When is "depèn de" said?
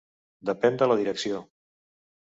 0.49-0.87